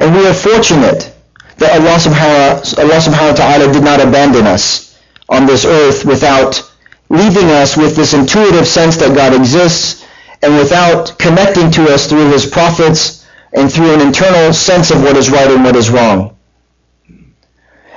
And 0.00 0.12
we 0.12 0.26
are 0.26 0.34
fortunate 0.34 1.14
that 1.58 1.78
Allah 1.78 1.98
subhanahu, 2.00 2.78
Allah 2.78 2.98
subhanahu 2.98 3.30
wa 3.30 3.36
ta'ala 3.36 3.72
did 3.72 3.84
not 3.84 4.00
abandon 4.00 4.48
us 4.48 4.98
on 5.28 5.46
this 5.46 5.64
earth 5.64 6.04
without 6.04 6.71
leaving 7.11 7.45
us 7.49 7.77
with 7.77 7.95
this 7.95 8.13
intuitive 8.13 8.67
sense 8.67 8.97
that 8.97 9.15
God 9.15 9.33
exists 9.33 10.05
and 10.41 10.55
without 10.55 11.17
connecting 11.17 11.71
to 11.71 11.93
us 11.93 12.07
through 12.07 12.29
his 12.31 12.45
prophets 12.45 13.25
and 13.53 13.71
through 13.71 13.93
an 13.93 14.01
internal 14.01 14.53
sense 14.53 14.91
of 14.91 15.01
what 15.01 15.15
is 15.15 15.29
right 15.29 15.49
and 15.49 15.63
what 15.63 15.75
is 15.75 15.89
wrong. 15.89 16.37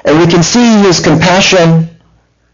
And 0.04 0.18
we 0.18 0.26
can 0.26 0.42
see 0.42 0.78
his 0.80 1.00
compassion 1.00 1.88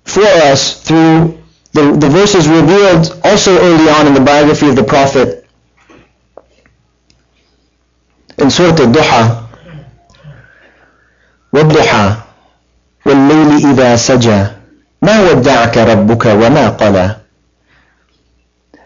for 0.04 0.24
us 0.24 0.82
through 0.82 1.38
the, 1.72 1.92
the 1.92 2.08
verses 2.08 2.48
revealed 2.48 3.20
also 3.22 3.56
early 3.58 3.88
on 3.90 4.06
in 4.06 4.14
the 4.14 4.20
biography 4.20 4.68
of 4.68 4.76
the 4.76 4.84
Prophet 4.84 5.46
in 8.38 8.50
Surah 8.50 8.76
Al-Duha 8.76 9.46
والضحى 11.52 12.14
والليل 13.06 13.66
إذا 13.70 13.96
سجى 13.96 14.46
ما 15.02 15.20
ودعك 15.30 15.78
ربك 15.78 16.26
وما 16.26 16.68
قلى 16.68 17.16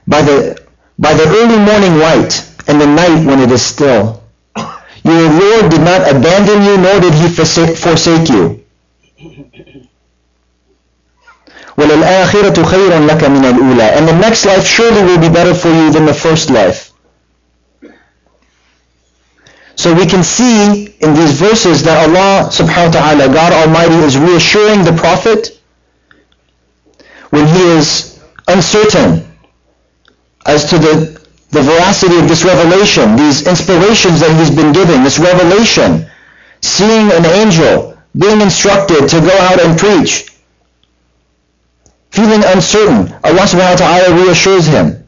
by 0.07 0.23
the 0.23 0.57
by 0.99 1.15
the 1.15 1.27
early 1.29 1.59
morning 1.59 1.99
light 1.99 2.45
and 2.69 2.81
the 2.81 2.87
night 2.87 3.25
when 3.27 3.41
it 3.41 3.51
is 3.51 3.63
still 3.63 4.21
Your 5.05 5.31
Lord 5.33 5.71
did 5.71 5.81
not 5.81 6.03
abandon 6.11 6.63
you, 6.63 6.77
nor 6.77 7.01
did 7.01 7.15
he 7.15 7.29
forsake 7.29 8.29
you. 8.29 8.63
وَلَلْآخِرَةُ 11.79 12.65
خَيْرٌ 12.65 13.09
لَكَ 13.09 13.21
مِنَ 13.25 13.45
الْأُولَى 13.45 13.97
And 13.97 14.07
the 14.09 14.13
next 14.19 14.45
life 14.45 14.67
surely 14.67 15.03
will 15.03 15.19
be 15.19 15.31
better 15.31 15.55
for 15.55 15.69
you 15.69 15.91
than 15.91 16.05
the 16.05 16.13
first 16.13 16.51
life. 16.51 16.93
So 19.77 19.95
we 19.95 20.05
can 20.05 20.23
see 20.23 20.95
in 21.01 21.15
these 21.15 21.33
verses 21.41 21.83
that 21.85 22.07
Allah 22.07 22.51
subhanahu 22.51 22.87
wa 22.87 23.01
ta'ala, 23.01 23.29
God 23.33 23.53
Almighty, 23.55 23.95
is 24.05 24.19
reassuring 24.19 24.85
the 24.85 24.93
Prophet 24.93 25.54
when 27.36 27.48
he 27.48 27.64
is 27.78 28.24
uncertain 28.48 29.28
as 30.46 30.70
to 30.70 30.78
the, 30.78 31.22
the 31.52 31.62
veracity 31.62 32.18
of 32.18 32.30
this 32.30 32.46
revelation, 32.46 33.18
these 33.18 33.46
inspirations 33.46 34.22
that 34.22 34.32
he's 34.40 34.56
been 34.56 34.72
given, 34.72 35.04
this 35.04 35.20
revelation, 35.20 36.10
seeing 36.62 37.12
an 37.12 37.26
angel, 37.26 37.98
being 38.18 38.40
instructed 38.40 39.10
to 39.10 39.20
go 39.20 39.36
out 39.38 39.60
and 39.60 39.78
preach, 39.78 40.32
feeling 42.12 42.42
uncertain, 42.46 43.12
Allah 43.26 43.44
subhanahu 43.44 43.72
wa 43.72 43.84
ta'ala 43.84 44.26
reassures 44.26 44.68
him 44.68 45.04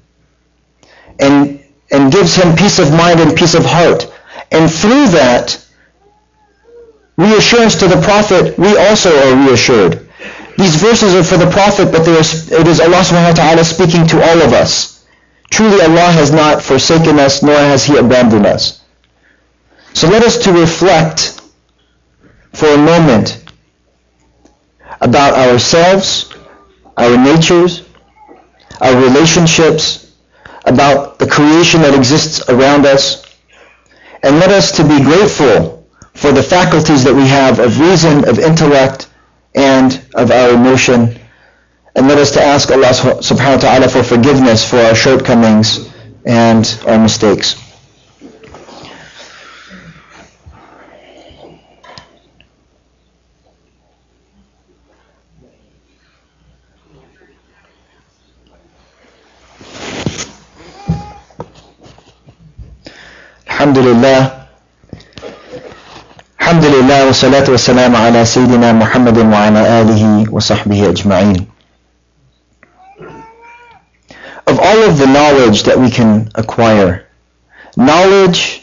and, 1.19 1.63
and 1.91 2.12
gives 2.12 2.36
him 2.36 2.57
peace 2.57 2.79
of 2.79 2.91
mind 2.91 3.22
and 3.22 3.38
peace 3.38 3.55
of 3.55 3.63
heart. 3.63 4.12
And 4.51 4.69
through 4.69 5.07
that 5.15 5.65
reassurance 7.15 7.75
to 7.79 7.88
the 7.88 8.01
Prophet, 8.01 8.57
we 8.60 8.75
also 8.75 9.15
are 9.15 9.48
reassured. 9.48 10.07
These 10.58 10.76
verses 10.78 11.14
are 11.14 11.24
for 11.24 11.38
the 11.38 11.50
Prophet, 11.50 11.92
but 11.92 12.02
it 12.08 12.68
is 12.68 12.80
Allah 12.80 13.02
subhanahu 13.06 13.30
wa 13.30 13.34
ta'ala 13.34 13.64
speaking 13.64 14.08
to 14.08 14.22
all 14.22 14.42
of 14.42 14.54
us. 14.54 15.06
Truly 15.52 15.80
Allah 15.82 16.12
has 16.12 16.32
not 16.32 16.62
forsaken 16.62 17.20
us, 17.20 17.44
nor 17.44 17.56
has 17.56 17.86
He 17.86 17.96
abandoned 17.96 18.46
us. 18.46 18.82
So 19.94 20.10
let 20.10 20.24
us 20.24 20.38
to 20.44 20.52
reflect 20.52 21.42
for 22.54 22.68
a 22.68 22.78
moment 22.78 23.44
about 25.00 25.34
ourselves, 25.34 26.34
our 26.98 27.16
natures, 27.18 27.84
our 28.82 28.96
relationships, 29.00 30.16
about 30.66 31.20
the 31.20 31.28
creation 31.28 31.82
that 31.82 31.94
exists 31.94 32.50
around 32.50 32.86
us, 32.86 33.24
and 34.24 34.40
let 34.40 34.50
us 34.50 34.72
to 34.74 34.84
be 34.84 35.02
grateful 35.02 35.88
for 36.16 36.32
the 36.32 36.44
faculties 36.44 37.04
that 37.04 37.14
we 37.14 37.28
have 37.28 37.60
of 37.60 37.80
reason, 37.80 38.28
of 38.28 38.40
intellect, 38.40 39.07
and 39.58 40.00
of 40.14 40.30
our 40.32 40.52
emotion. 40.52 41.20
And 41.96 42.08
let 42.08 42.20
us 42.20 42.32
to 42.34 42.42
ask 42.42 42.70
Allah 42.70 42.94
subhanahu 42.94 43.56
wa 43.56 43.58
ta'ala 43.58 43.90
for 43.90 44.04
forgiveness 44.04 44.64
for 44.64 44.78
our 44.78 44.94
shortcomings 44.94 45.90
and 46.26 46.64
our 46.88 47.00
mistakes. 47.00 47.58
Alhamdulillah. 63.50 64.37
الحمد 66.47 66.64
لله 66.64 67.07
والصلاة 67.07 67.50
والسلام 67.50 67.97
على 67.97 68.25
سيدنا 68.25 68.73
محمد 68.73 69.19
وعلى 69.19 69.81
آله 69.81 70.33
وصحبه 70.33 70.88
أجمعين 70.91 71.47
Of 74.47 74.59
all 74.59 74.83
of 74.83 74.99
the 74.99 75.07
knowledge 75.07 75.62
that 75.62 75.79
we 75.79 75.88
can 75.91 76.29
acquire, 76.35 77.07
knowledge 77.76 78.62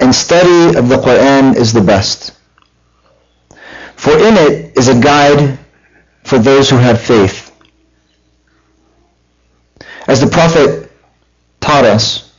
and 0.00 0.14
study 0.14 0.76
of 0.78 0.88
the 0.88 0.96
Quran 0.96 1.56
is 1.56 1.72
the 1.72 1.80
best. 1.80 2.32
For 3.96 4.12
in 4.12 4.36
it 4.36 4.78
is 4.78 4.88
a 4.88 4.94
guide 4.98 5.58
for 6.24 6.38
those 6.38 6.70
who 6.70 6.76
have 6.76 7.00
faith. 7.00 7.52
As 10.06 10.20
the 10.20 10.28
Prophet 10.28 10.90
taught 11.60 11.84
us, 11.84 12.32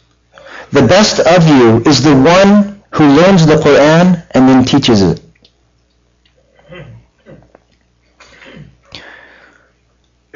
the 0.71 0.87
best 0.87 1.19
of 1.19 1.47
you 1.47 1.81
is 1.85 2.03
the 2.03 2.15
one 2.15 2.70
who 2.94 3.08
learns 3.16 3.46
the 3.46 3.56
Quran 3.56 4.24
and 4.32 4.48
then 4.48 4.64
teaches 4.64 5.02
it. 5.02 5.20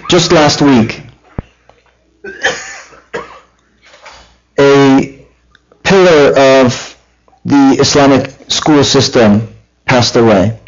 Just 0.08 0.32
last 0.32 0.62
week, 0.62 1.02
a 4.58 5.26
pillar 5.82 6.62
of 6.64 6.96
the 7.44 7.76
Islamic 7.80 8.30
school 8.48 8.84
system 8.84 9.48
passed 9.84 10.16
away. 10.16 10.58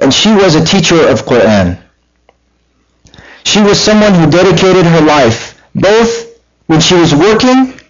And 0.00 0.12
she 0.12 0.32
was 0.32 0.54
a 0.54 0.64
teacher 0.64 1.08
of 1.08 1.22
Quran. 1.22 1.82
She 3.44 3.60
was 3.60 3.80
someone 3.80 4.14
who 4.14 4.30
dedicated 4.30 4.86
her 4.86 5.00
life 5.00 5.60
both 5.74 6.40
when 6.66 6.80
she 6.80 6.94
was 6.94 7.14
working 7.14 7.81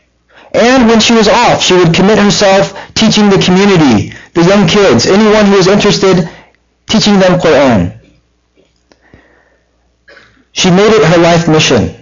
and 0.55 0.87
when 0.87 1.01
she 1.01 1.15
was 1.15 1.29
off, 1.29 1.62
she 1.62 1.75
would 1.75 1.95
commit 1.95 2.19
herself 2.19 2.79
teaching 2.95 3.31
the 3.31 3.38
community, 3.38 4.15
the 4.35 4.43
young 4.43 4.69
kids, 4.69 5.07
anyone 5.07 5.47
who 5.47 5.57
was 5.57 5.67
interested, 5.67 6.29
teaching 6.87 7.19
them 7.19 7.41
Quran. 7.41 7.99
She 10.53 10.71
made 10.71 10.93
it 10.93 11.05
her 11.05 11.19
life 11.19 11.49
mission. 11.49 11.97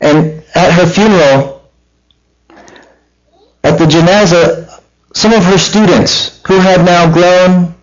And 0.00 0.42
at 0.54 0.72
her 0.72 0.86
funeral, 0.86 1.70
at 3.62 3.78
the 3.78 3.86
janazah, 3.86 4.80
some 5.14 5.32
of 5.32 5.44
her 5.44 5.58
students 5.58 6.42
who 6.46 6.58
had 6.58 6.84
now 6.84 7.10
grown, 7.12 7.74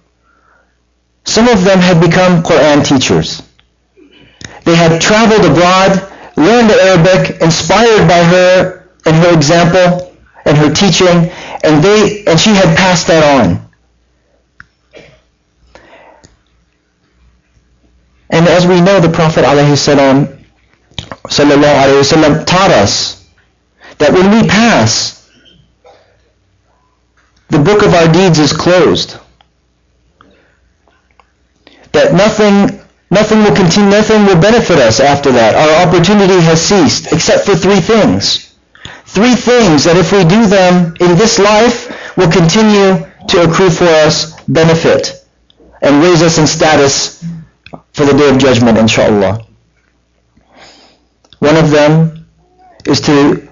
some 1.24 1.48
of 1.48 1.64
them 1.64 1.80
had 1.80 2.02
become 2.02 2.44
Quran 2.44 2.86
teachers. 2.86 3.42
They 4.66 4.76
had 4.76 5.02
traveled 5.02 5.50
abroad, 5.50 6.12
learned 6.36 6.72
Arabic, 6.72 7.42
inspired 7.42 8.08
by 8.08 8.22
her 8.24 8.81
and 9.06 9.16
her 9.16 9.34
example 9.34 10.16
and 10.46 10.58
her 10.58 10.74
teaching, 10.74 11.30
and 11.64 11.84
they 11.84 12.24
and 12.26 12.40
she 12.40 12.52
had 12.52 12.76
passed 12.78 13.08
that 13.08 13.24
on. 13.42 13.72
And 18.32 18.48
as 18.48 18.66
we 18.66 18.80
know, 18.80 19.00
the 19.00 19.10
Prophet 19.10 19.44
ﷺ, 19.44 20.38
taught 22.46 22.72
us 22.72 23.30
that 23.98 24.14
when 24.14 24.32
we 24.32 24.48
pass, 24.48 25.30
the 27.50 27.60
book 27.60 27.84
of 27.84 27.94
our 27.94 28.12
deeds 28.12 28.40
is 28.40 28.54
closed. 28.54 29.18
That 31.92 32.14
nothing 32.14 32.80
nothing 33.10 33.44
will 33.44 33.54
continue, 33.54 33.90
nothing 33.90 34.26
will 34.26 34.42
benefit 34.42 34.80
us 34.80 35.02
after 35.02 35.34
that. 35.34 35.56
Our 35.56 35.88
opportunity 35.88 36.40
has 36.42 36.62
ceased, 36.62 37.12
except 37.12 37.46
for 37.46 37.56
three 37.56 37.82
things. 37.82 38.51
Three 39.12 39.36
things 39.36 39.84
that 39.84 39.97
if 39.97 40.13
we 40.13 40.24
do 40.24 40.45
them 40.47 40.95
in 41.02 41.17
this 41.17 41.38
life 41.38 41.91
will 42.15 42.32
continue 42.32 43.06
to 43.28 43.43
accrue 43.43 43.69
for 43.69 43.84
us 43.84 44.39
benefit 44.43 45.26
and 45.82 46.02
raise 46.02 46.21
us 46.21 46.38
in 46.38 46.47
status 46.47 47.21
for 47.91 48.06
the 48.06 48.13
day 48.13 48.30
of 48.30 48.38
judgment, 48.38 48.78
inshallah. 48.78 49.45
One 51.39 51.58
of 51.58 51.71
them 51.71 52.26
is 52.86 53.02
to 53.02 53.50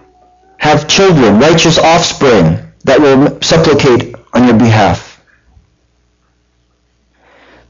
have 0.60 0.88
children, 0.88 1.40
righteous 1.40 1.78
offspring 1.78 2.58
that 2.86 3.02
will 3.02 3.42
supplicate 3.42 4.16
on 4.34 4.46
your 4.46 4.58
behalf. 4.58 5.22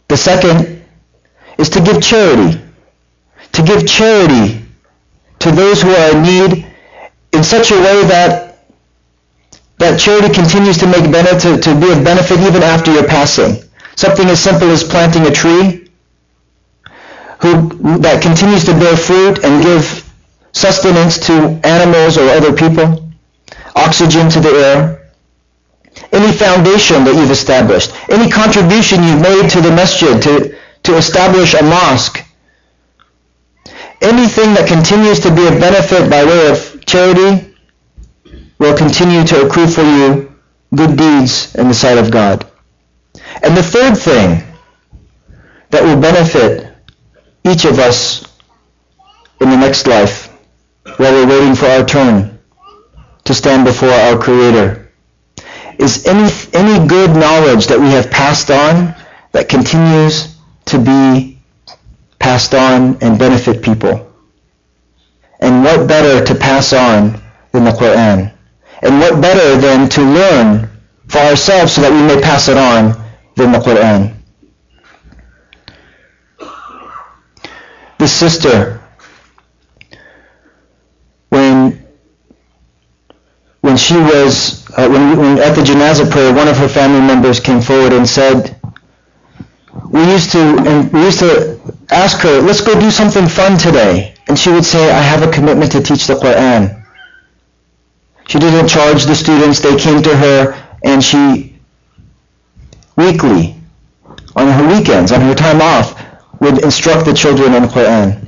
The 0.10 0.17
second 0.17 0.86
is 1.58 1.71
to 1.71 1.82
give 1.82 2.04
charity. 2.04 2.62
To 3.54 3.63
give 3.63 3.88
charity 3.88 4.63
to 5.39 5.49
those 5.49 5.82
who 5.82 5.89
are 5.89 6.15
in 6.15 6.21
need 6.21 6.69
in 7.32 7.44
such 7.44 7.72
a 7.72 7.76
way 7.76 8.04
that 8.06 8.50
that 9.78 9.98
charity 9.98 10.34
continues 10.34 10.78
to 10.78 10.88
make 10.88 11.10
benefit 11.10 11.39
to, 11.63 11.74
to 11.74 11.80
be 11.80 11.89
of 11.92 12.04
benefit 12.04 12.39
even 12.42 12.62
after 12.63 12.92
your 12.92 13.08
passing. 13.08 13.63
Something 13.96 14.28
as 14.28 14.39
simple 14.39 14.70
as 14.70 14.84
planting 14.84 15.26
a 15.26 15.32
tree 15.32 15.89
who, 17.39 17.70
that 18.00 18.22
continues 18.22 18.65
to 18.65 18.74
bear 18.74 18.98
fruit 18.98 19.44
and 19.44 19.63
give 19.63 20.06
sustenance 20.52 21.18
to 21.28 21.60
animals 21.63 22.18
or 22.18 22.28
other 22.30 22.54
people, 22.54 23.10
oxygen 23.76 24.30
to 24.30 24.42
the 24.42 24.50
air, 24.50 25.12
any 26.12 26.32
foundation 26.36 27.06
that 27.06 27.15
you've 27.15 27.32
established, 27.32 27.94
any 28.10 28.30
contribution 28.30 29.04
you've 29.04 29.22
made 29.22 29.50
to 29.50 29.62
the 29.62 29.72
masjid 29.72 30.22
to, 30.22 30.56
to 30.84 30.98
establish 30.98 31.54
a 31.54 31.63
mosque, 31.63 32.26
anything 34.02 34.54
that 34.56 34.68
continues 34.68 35.20
to 35.22 35.34
be 35.34 35.48
of 35.48 35.60
benefit 35.60 36.10
by 36.10 36.24
way 36.26 36.50
of 36.50 36.69
charity 36.89 37.56
will 38.58 38.75
continue 38.75 39.23
to 39.23 39.45
accrue 39.45 39.67
for 39.67 39.84
you 39.84 40.34
good 40.75 40.97
deeds 40.97 41.56
in 41.56 41.67
the 41.67 41.73
sight 41.73 41.97
of 41.97 42.12
God. 42.12 42.49
And 43.43 43.56
the 43.56 43.63
third 43.63 43.95
thing 43.95 44.43
that 45.69 45.84
will 45.84 45.99
benefit 45.99 46.73
each 47.45 47.65
of 47.65 47.80
us 47.80 48.25
in 49.39 49.49
the 49.49 49.58
next 49.58 49.88
life 49.88 50.28
while 50.97 51.13
we're 51.13 51.28
waiting 51.28 51.56
for 51.56 51.67
our 51.67 51.86
turn 51.86 52.39
to 53.25 53.34
stand 53.34 53.65
before 53.65 53.89
our 53.89 54.17
Creator 54.17 54.91
is 55.78 56.06
any, 56.06 56.30
any 56.54 56.88
good 56.88 57.12
knowledge 57.12 57.67
that 57.67 57.80
we 57.80 57.89
have 57.91 58.10
passed 58.10 58.52
on 58.52 58.95
that 59.32 59.47
continues 59.47 60.36
to 60.65 60.80
be 60.80 61.39
passed 62.17 62.54
on 62.54 62.97
and 63.02 63.17
benefit 63.17 63.63
people. 63.63 64.09
And 65.39 65.63
what 65.63 65.88
better 65.88 66.25
to 66.25 66.36
pass 66.36 66.73
on 66.73 67.21
than 67.52 67.63
the 67.63 67.71
Quran? 67.71 68.34
And 68.82 68.99
what 68.99 69.21
better 69.21 69.60
than 69.60 69.89
to 69.89 70.02
learn 70.02 70.69
for 71.08 71.19
ourselves 71.19 71.73
so 71.73 71.82
that 71.82 71.91
we 71.91 72.02
may 72.04 72.21
pass 72.21 72.47
it 72.47 72.58
on 72.58 72.93
than 73.36 73.52
the 73.52 73.60
Quran? 73.60 74.15
This 77.97 78.13
sister, 78.13 78.82
when 81.30 81.86
when 83.62 83.75
she 83.75 83.97
was 83.97 84.65
uh, 84.78 84.88
when, 84.88 85.17
when 85.17 85.39
at 85.39 85.56
the 85.56 85.62
janazah 85.62 86.10
prayer, 86.10 86.34
one 86.34 86.47
of 86.47 86.58
her 86.58 86.69
family 86.69 87.02
members 87.02 87.41
came 87.41 87.60
forward 87.62 87.91
and 87.91 88.08
said, 88.08 88.56
"We 89.89 90.02
used 90.12 90.32
to 90.32 90.39
and 90.39 90.91
we 90.93 91.02
used 91.04 91.19
to 91.19 91.60
ask 91.91 92.19
her, 92.19 92.41
let's 92.41 92.62
go 92.62 92.80
do 92.80 92.89
something 92.89 93.28
fun 93.28 93.58
today," 93.58 94.15
and 94.30 94.38
she 94.38 94.52
would 94.52 94.63
say, 94.63 94.92
"I 94.92 95.02
have 95.02 95.24
a 95.24 95.32
commitment 95.32 95.72
to 95.74 95.82
teach 95.82 96.06
the 96.06 96.13
Quran." 96.13 96.86
She 98.28 98.38
didn't 98.38 98.68
charge 98.68 99.06
the 99.06 99.15
students; 99.15 99.60
they 99.60 99.76
came 99.76 100.04
to 100.04 100.15
her, 100.15 100.56
and 100.84 101.04
she 101.04 101.60
weekly, 102.96 103.56
on 104.36 104.48
her 104.48 104.68
weekends, 104.68 105.12
on 105.12 105.22
her 105.22 105.34
time 105.34 105.62
off, 105.62 106.00
would 106.39 106.60
instruct 106.60 107.06
the 107.06 107.13
children 107.13 107.56
in 107.56 107.63
the 107.63 107.68
Quran. 107.68 108.28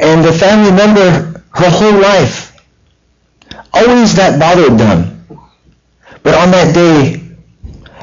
And 0.00 0.24
the 0.24 0.32
family 0.32 0.72
member, 0.72 1.44
her 1.50 1.70
whole 1.70 2.00
life, 2.00 2.56
always 3.74 4.14
that 4.14 4.40
bothered 4.40 4.78
them. 4.78 5.26
But 6.22 6.34
on 6.34 6.50
that 6.52 6.74
day, 6.74 7.22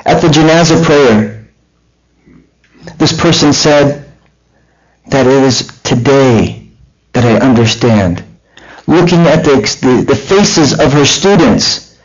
at 0.06 0.22
the 0.22 0.28
janazah 0.28 0.84
prayer, 0.84 1.48
this 2.98 3.14
person 3.14 3.54
said 3.54 4.06
that 5.08 5.26
it 5.26 5.44
is 5.44 5.77
today 5.88 6.70
that 7.14 7.24
I 7.24 7.46
understand. 7.46 8.24
Looking 8.88 9.22
at 9.22 9.44
the, 9.44 9.56
the, 9.82 10.04
the 10.06 10.16
faces 10.16 10.78
of 10.80 10.92
her 10.92 11.06
students, 11.06 11.98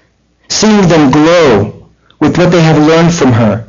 seeing 0.49 0.88
them 0.88 1.11
glow 1.11 1.88
with 2.21 2.38
what 2.38 2.51
they 2.51 2.62
have 2.62 2.79
learned 2.79 3.12
from 3.12 3.33
her, 3.33 3.68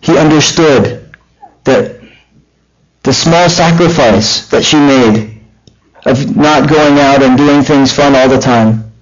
he 0.00 0.18
understood 0.18 1.14
that 1.62 2.00
the 3.04 3.12
small 3.12 3.48
sacrifice 3.48 4.48
that 4.48 4.64
she 4.64 4.76
made 4.76 5.40
of 6.04 6.36
not 6.36 6.68
going 6.68 6.98
out 6.98 7.22
and 7.22 7.38
doing 7.38 7.62
things 7.62 7.92
fun 7.92 8.14
all 8.14 8.28
the 8.28 8.38
time, 8.38 8.92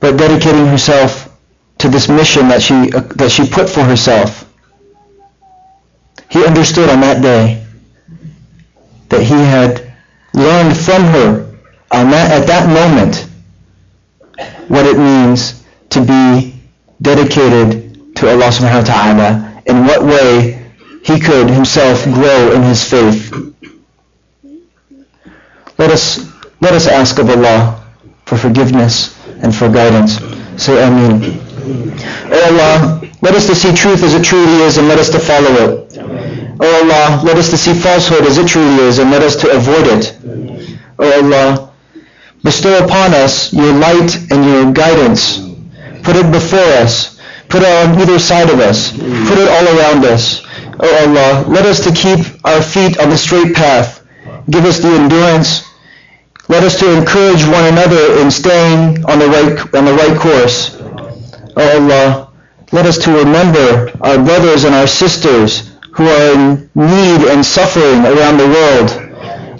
but 0.00 0.16
dedicating 0.16 0.66
herself 0.66 1.36
to 1.78 1.88
this 1.88 2.08
mission 2.08 2.48
that 2.48 2.62
she, 2.62 2.74
uh, 2.92 3.00
that 3.16 3.30
she 3.30 3.46
put 3.46 3.68
for 3.68 3.82
herself. 3.82 4.48
He 6.30 6.46
understood 6.46 6.88
on 6.88 7.00
that 7.00 7.20
day 7.20 7.61
that 9.12 9.22
he 9.22 9.34
had 9.34 9.92
learned 10.34 10.74
from 10.76 11.02
her 11.04 11.52
that, 11.92 12.30
at 12.32 12.46
that 12.46 12.66
moment 12.68 13.28
what 14.68 14.86
it 14.86 14.96
means 14.98 15.62
to 15.90 16.00
be 16.00 16.54
dedicated 17.02 18.16
to 18.16 18.30
Allah 18.30 18.48
subhanahu 18.48 18.88
wa 18.88 18.92
ta'ala 18.94 19.62
in 19.66 19.84
what 19.84 20.02
way 20.02 20.64
he 21.04 21.20
could 21.20 21.50
himself 21.50 22.04
grow 22.04 22.52
in 22.52 22.62
his 22.62 22.80
faith. 22.88 23.30
Let 25.76 25.90
us, 25.90 26.24
let 26.60 26.72
us 26.72 26.86
ask 26.86 27.18
of 27.18 27.28
Allah 27.28 27.84
for 28.24 28.38
forgiveness 28.38 29.12
and 29.42 29.54
for 29.54 29.68
guidance. 29.68 30.16
Say 30.56 30.80
Ameen. 30.80 31.36
O 32.32 32.38
Allah, 32.48 33.02
let 33.20 33.34
us 33.34 33.46
to 33.48 33.54
see 33.54 33.74
truth 33.74 34.02
as 34.02 34.14
it 34.14 34.24
truly 34.24 34.62
is 34.64 34.78
and 34.78 34.88
let 34.88 34.98
us 34.98 35.10
to 35.10 35.18
follow 35.18 35.52
it. 35.68 36.41
O 36.60 36.82
Allah, 36.82 37.22
let 37.24 37.36
us 37.36 37.50
to 37.50 37.56
see 37.56 37.74
falsehood 37.74 38.22
as 38.22 38.38
it 38.38 38.48
truly 38.48 38.84
is 38.84 38.98
and 38.98 39.10
let 39.10 39.22
us 39.22 39.36
to 39.36 39.50
avoid 39.50 39.86
it. 39.86 40.18
O 40.98 41.22
Allah, 41.22 41.72
bestow 42.42 42.84
upon 42.84 43.14
us 43.14 43.52
your 43.52 43.72
light 43.74 44.16
and 44.30 44.44
your 44.44 44.72
guidance. 44.72 45.38
Put 46.02 46.16
it 46.16 46.30
before 46.32 46.58
us 46.58 47.12
Put 47.52 47.64
it 47.64 47.68
on 47.68 48.00
either 48.00 48.18
side 48.18 48.48
of 48.48 48.60
us. 48.60 48.92
Put 48.92 49.36
it 49.36 49.46
all 49.46 49.76
around 49.76 50.06
us. 50.06 50.40
Oh 50.80 51.04
Allah, 51.04 51.44
let 51.46 51.66
us 51.66 51.84
to 51.84 51.92
keep 51.92 52.24
our 52.46 52.62
feet 52.62 52.98
on 52.98 53.10
the 53.10 53.18
straight 53.18 53.54
path. 53.54 54.06
Give 54.48 54.64
us 54.64 54.78
the 54.78 54.88
endurance. 54.88 55.62
Let 56.48 56.62
us 56.62 56.78
to 56.80 56.90
encourage 56.96 57.44
one 57.44 57.66
another 57.66 58.22
in 58.22 58.30
staying 58.30 59.04
on 59.04 59.18
the 59.18 59.28
right, 59.28 59.74
on 59.74 59.84
the 59.84 59.92
right 59.92 60.18
course. 60.18 60.78
Oh 61.54 61.76
Allah, 61.76 62.32
let 62.72 62.86
us 62.86 62.96
to 63.04 63.12
remember 63.12 63.92
our 64.00 64.16
brothers 64.16 64.64
and 64.64 64.74
our 64.74 64.86
sisters 64.86 65.71
who 65.92 66.06
are 66.06 66.32
in 66.34 66.70
need 66.74 67.28
and 67.28 67.44
suffering 67.44 68.04
around 68.04 68.36
the 68.38 68.48
world. 68.48 68.90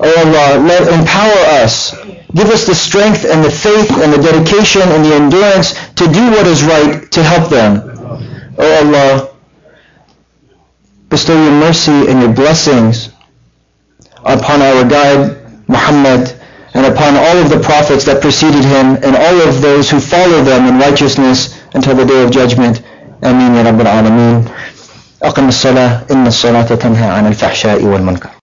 Oh 0.00 0.14
Allah, 0.24 0.58
let 0.66 0.88
empower 0.98 1.62
us 1.62 1.94
Give 2.34 2.48
us 2.48 2.66
the 2.66 2.74
strength 2.74 3.24
and 3.26 3.44
the 3.44 3.50
faith 3.50 3.90
and 4.00 4.10
the 4.12 4.16
dedication 4.22 4.80
and 4.82 5.04
the 5.04 5.14
endurance 5.14 5.72
to 5.96 6.06
do 6.08 6.30
what 6.30 6.46
is 6.46 6.62
right 6.64 7.10
to 7.12 7.22
help 7.22 7.50
them. 7.50 7.76
O 8.56 8.64
oh 8.64 8.86
Allah, 8.86 9.34
bestow 11.10 11.34
your 11.34 11.52
mercy 11.60 11.92
and 12.08 12.22
your 12.22 12.32
blessings 12.32 13.10
upon 14.24 14.62
our 14.62 14.88
guide 14.88 15.36
Muhammad 15.68 16.32
and 16.72 16.86
upon 16.86 17.16
all 17.16 17.36
of 17.36 17.50
the 17.50 17.60
prophets 17.60 18.06
that 18.06 18.22
preceded 18.22 18.64
him 18.64 18.96
and 19.04 19.14
all 19.14 19.40
of 19.46 19.60
those 19.60 19.90
who 19.90 20.00
follow 20.00 20.42
them 20.42 20.66
in 20.66 20.78
righteousness 20.80 21.60
until 21.74 21.94
the 21.94 22.06
day 22.06 22.24
of 22.24 22.30
judgment. 22.30 22.80
Ameen 23.22 23.54
ya 23.54 23.64
Rabbil 23.64 23.84
Alameen. 23.92 24.48
أقم 25.22 25.48
الصلاة 25.48 26.00
إن 26.10 26.26
الصلاة 26.26 26.62
تنهى 26.62 27.08
عن 27.10 27.26
الفحشاء 27.26 27.84
والمنكر. 27.84 28.28